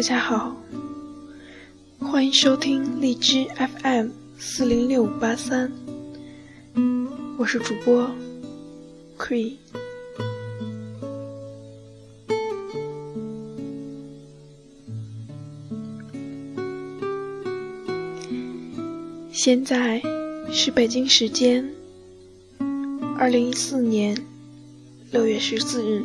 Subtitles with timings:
[0.00, 0.56] 家好，
[1.98, 3.46] 欢迎收听荔枝
[3.82, 5.70] FM 四零六五八三，
[7.36, 8.10] 我是主播
[9.18, 9.56] Cree。
[19.30, 20.00] 现在
[20.50, 21.70] 是北京时间
[23.18, 24.16] 二零一四年
[25.10, 26.02] 六月十四日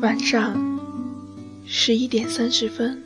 [0.00, 0.71] 晚上。
[1.74, 3.02] 十一点三十分，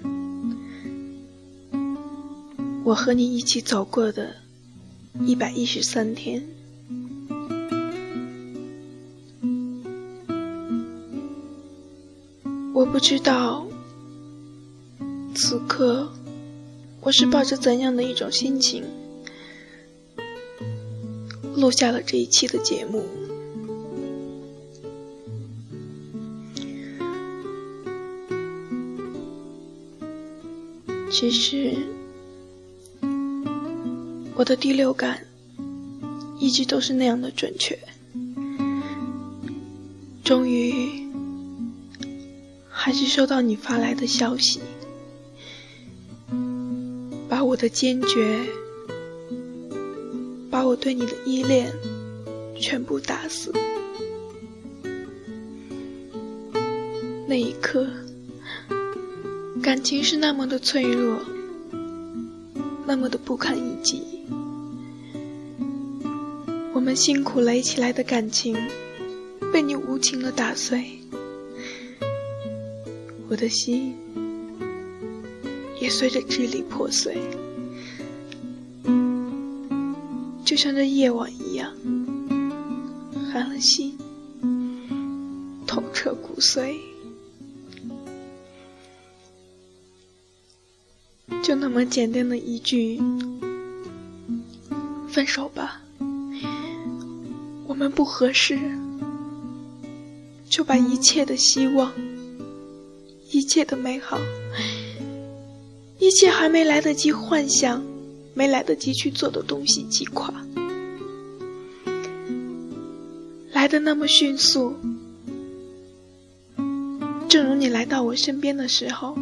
[2.85, 4.35] 我和你一起走过的
[5.25, 6.45] 一百一十三天，
[12.75, 13.65] 我不知道
[15.37, 16.13] 此刻
[17.01, 18.83] 我是抱着怎样的一种心情
[21.55, 23.07] 录下了这一期的节目。
[31.19, 31.75] 其实，
[34.35, 35.27] 我的第六感
[36.39, 37.79] 一直都是那样的准确。
[40.23, 41.09] 终于，
[42.69, 44.61] 还是收到你发来的消息，
[47.31, 48.39] 把我的坚决，
[50.51, 51.73] 把我对你的依恋，
[52.61, 53.51] 全部打死。
[57.27, 57.87] 那一刻。
[59.67, 61.19] 感情是那么的脆弱，
[62.87, 64.01] 那么的不堪一击。
[66.73, 68.57] 我们辛苦垒起来的感情，
[69.53, 71.01] 被你无情的打碎。
[73.29, 73.97] 我的心
[75.81, 77.19] 也随着支离破碎，
[80.45, 81.73] 就像这夜晚一样，
[83.33, 83.99] 寒了心，
[85.67, 86.77] 痛彻骨髓。
[91.47, 93.01] 就那么简单的一句
[95.09, 95.81] “分手吧”，
[97.69, 98.59] 我们不合适，
[100.51, 101.93] 就把一切的希望、
[103.31, 104.19] 一切的美好、
[106.01, 107.81] 一切还没来得及幻想、
[108.35, 110.35] 没来得及去做的东西击垮，
[113.53, 114.75] 来的那么迅速，
[117.29, 119.17] 正如你来到我身边的时候。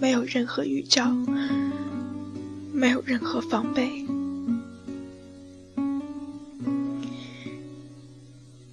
[0.00, 1.14] 没有任何预兆，
[2.72, 4.04] 没有任何防备。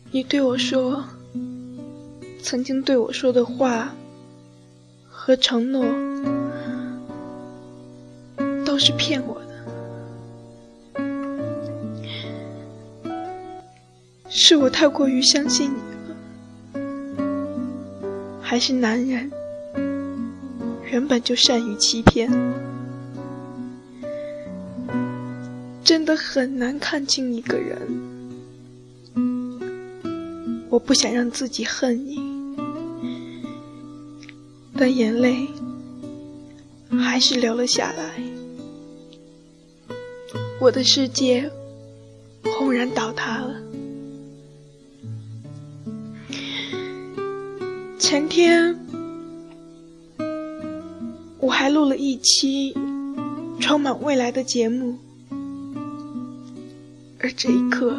[0.09, 1.03] 你对我说，
[2.41, 3.93] 曾经对我说的话
[5.09, 5.83] 和承诺，
[8.65, 9.51] 都是骗我的，
[14.29, 15.77] 是我太过于相信你
[16.79, 16.81] 了，
[18.41, 19.29] 还是男人？
[20.89, 22.31] 原本就善于欺骗，
[25.83, 27.77] 真的很难看清一个人。
[30.69, 32.19] 我不想让自己恨你，
[34.77, 35.47] 但眼泪
[36.89, 38.21] 还是流了下来。
[40.59, 41.51] 我的世界
[42.43, 43.55] 轰然倒塌了。
[47.99, 48.77] 前天。
[51.47, 52.75] 我还录了一期
[53.61, 54.97] 充满未来的节目，
[57.19, 57.97] 而这一刻，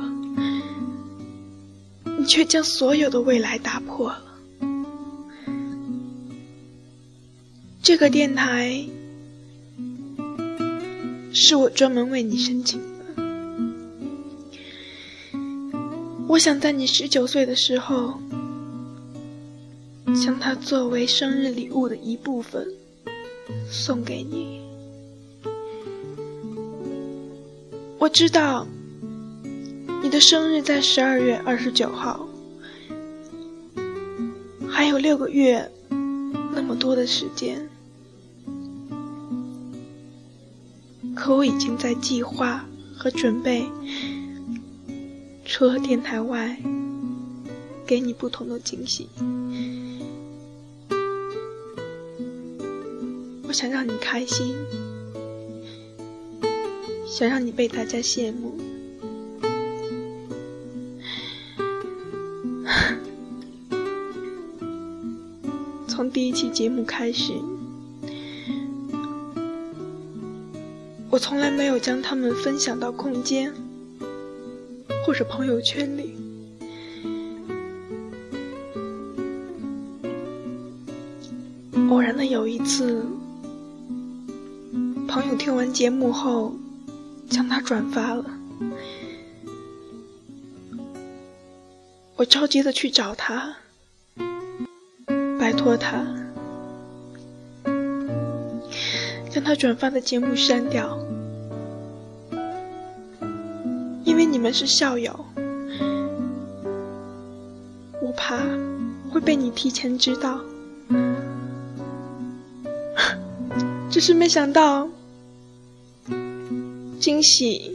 [2.18, 4.22] 你却将所有的未来打破了。
[7.82, 8.86] 这个电台
[11.32, 12.86] 是我专门为你申请的，
[16.28, 18.20] 我想在你十九岁的时候，
[20.22, 22.68] 将它作为生日礼物的一部分。
[23.70, 24.60] 送给你。
[27.98, 28.66] 我知道
[30.02, 32.26] 你的生日在十二月二十九号，
[34.68, 35.70] 还有六个月
[36.52, 37.68] 那么多的时间，
[41.14, 42.64] 可我已经在计划
[42.96, 43.66] 和准备，
[45.44, 46.56] 除了电台外，
[47.84, 49.08] 给你不同的惊喜。
[53.48, 54.54] 我想让你开心，
[57.06, 58.54] 想让你被大家羡慕。
[65.88, 67.32] 从第一期节目开始，
[71.08, 73.50] 我从来没有将他们分享到空间
[75.06, 76.14] 或者朋友圈里。
[81.90, 83.02] 偶然的有一次，
[85.08, 86.52] 朋友听完节目后，
[87.30, 88.26] 将它转发了。
[92.14, 93.56] 我着急的去找他，
[95.40, 96.04] 拜托他
[99.30, 100.98] 将他转发的节目删掉，
[104.04, 105.24] 因为你们是校友，
[108.02, 108.36] 我怕
[109.10, 110.38] 会被你提前知道。
[113.88, 114.86] 只是没想到，
[117.08, 117.74] 惊喜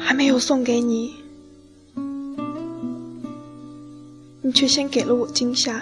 [0.00, 1.14] 还没有送给你。
[4.42, 5.80] 你却先给了我惊吓，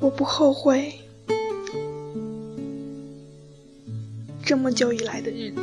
[0.00, 0.92] 我不后悔
[4.44, 5.60] 这么久以来的日子。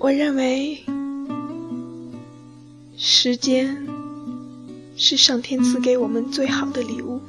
[0.00, 0.82] 我认为
[2.96, 3.86] 时间
[4.98, 7.20] 是上天赐给我们最好的礼物，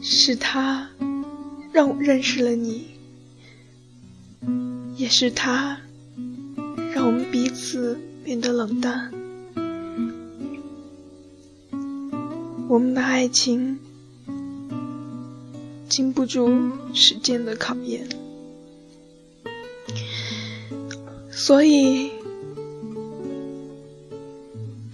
[0.00, 0.88] 是他
[1.72, 2.86] 让我认识了你。
[4.96, 5.78] 也是他，
[6.94, 9.12] 让我们彼此变得冷淡。
[12.68, 13.78] 我们的爱情
[15.88, 18.08] 经不住时间的考验，
[21.30, 22.10] 所以，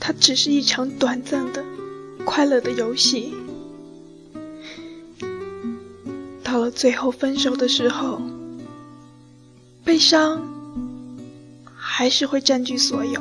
[0.05, 1.65] 它只是一场短暂的、
[2.25, 3.33] 快乐的游戏。
[6.43, 8.21] 到了最后分手的时候。
[9.85, 10.41] 悲伤
[11.75, 13.21] 还是会占据所有。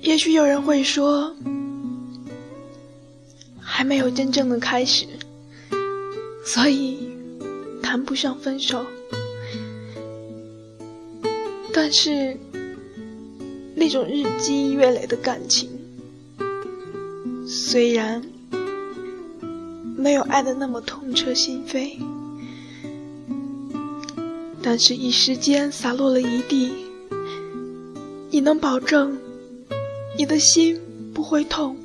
[0.00, 1.34] 也许有人会说，
[3.60, 5.04] 还没有真正的开始，
[6.44, 7.10] 所以
[7.82, 8.86] 谈不上分手。
[11.74, 12.38] 但是，
[13.78, 15.70] 那种日积月累的感情，
[17.46, 18.20] 虽然
[19.96, 21.92] 没有爱的那么痛彻心扉。
[24.60, 26.72] 但是，一时间洒落了一地，
[28.30, 29.16] 你能保证
[30.18, 30.78] 你的心
[31.14, 31.76] 不会痛，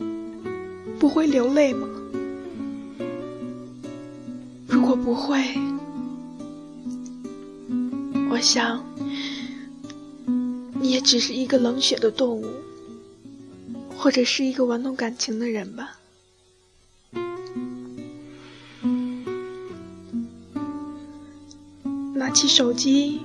[0.99, 1.87] 不会流泪吗？
[4.67, 5.37] 如果不会，
[8.31, 8.83] 我想
[10.83, 12.45] 你也只是一个冷血的动物，
[13.97, 15.97] 或者是一个玩弄感情的人吧。
[22.13, 23.21] 拿起手机，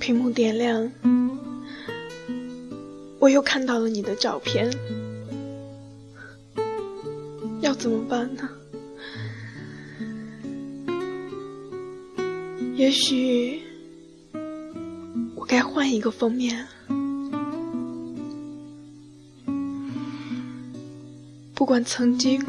[0.00, 0.90] 屏幕点亮，
[3.20, 4.68] 我又看到了你的照片，
[7.60, 8.48] 要怎么办呢？
[12.74, 13.62] 也许
[15.50, 16.64] 该换一个封面，
[21.52, 22.40] 不管曾经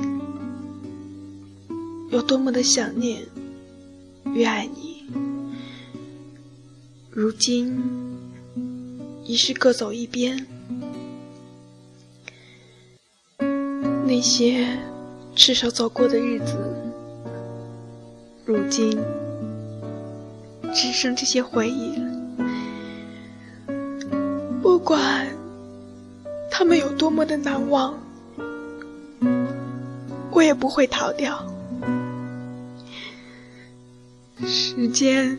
[2.11, 3.25] 有多么的想念。
[4.35, 5.03] 越爱你，
[7.09, 7.75] 如今
[9.25, 10.45] 已是各走一边。
[14.05, 14.77] 那些
[15.35, 16.55] 赤手走过的日子，
[18.45, 18.95] 如今
[20.71, 22.10] 只剩这些回忆了。
[24.83, 25.27] 管
[26.49, 27.97] 他们有多么的难忘，
[30.31, 31.45] 我也不会逃掉。
[34.45, 35.37] 时间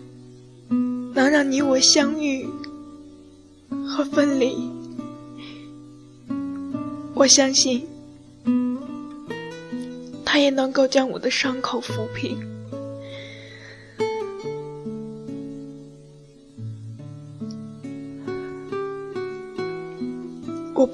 [1.15, 2.49] 能让你我相遇
[3.87, 4.71] 和分离，
[7.15, 7.87] 我相信，
[10.25, 12.39] 它也能够将我的伤口抚平。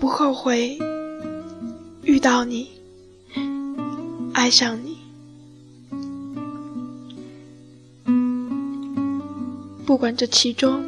[0.08, 0.78] 不后悔
[2.02, 2.70] 遇到你，
[4.32, 4.96] 爱上你。
[9.84, 10.82] 不管这其中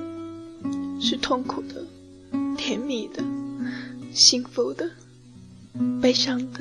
[0.98, 1.84] 是痛苦的、
[2.56, 3.22] 甜蜜的、
[4.14, 4.88] 幸福的、
[6.00, 6.60] 悲伤的，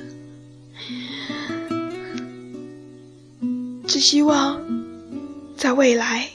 [3.87, 4.61] 只希望
[5.55, 6.29] 在未来，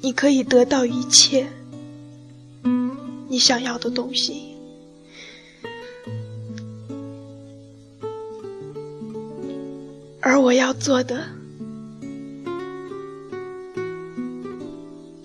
[0.00, 1.48] 你可以得到一切
[3.28, 4.54] 你想要的东西，
[10.20, 11.26] 而我要做的。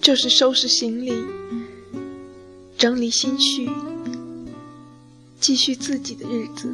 [0.01, 1.13] 就是收拾行李，
[2.75, 3.69] 整理心绪，
[5.39, 6.73] 继续自己的日子。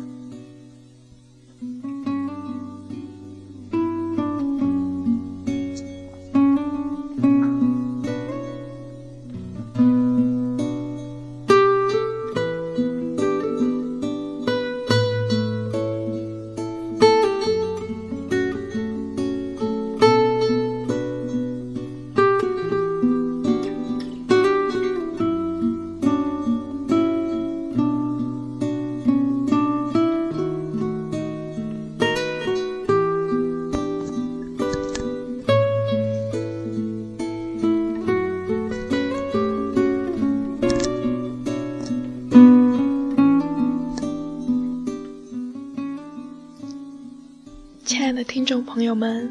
[48.78, 49.28] 朋友们，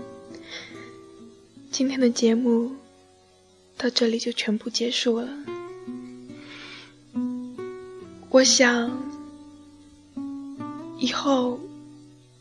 [1.70, 2.72] 今天的节目
[3.78, 5.28] 到这里就全部结束了。
[8.28, 8.90] 我想，
[10.98, 11.60] 以后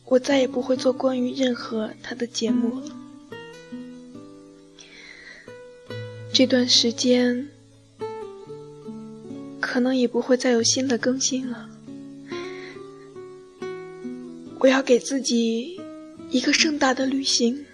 [0.06, 2.88] 我再也不会做关于任何他的节目了。
[6.34, 7.48] 这段时间，
[9.62, 11.70] 可能也不会再有新的更新了。
[14.58, 15.80] 我要给自己
[16.30, 17.66] 一个盛大的旅行。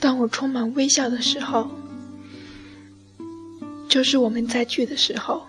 [0.00, 1.70] 当我充满微笑的时候，
[3.88, 5.46] 就是我们再聚的时候。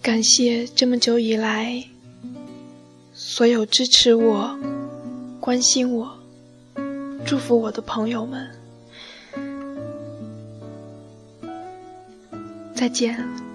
[0.00, 1.84] 感谢这么久以来
[3.12, 4.56] 所有支持我、
[5.40, 6.16] 关心我、
[7.24, 8.48] 祝福我的朋友们。
[12.72, 13.45] 再见。